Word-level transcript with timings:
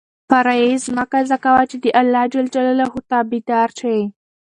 فرایض 0.29 0.83
مه 0.95 1.03
قضا 1.11 1.37
کوه 1.45 1.63
چې 1.69 1.77
د 1.83 1.85
اللهﷻ 2.01 3.01
تابع 3.11 3.39
دار 3.49 3.69
شې. 3.79 3.97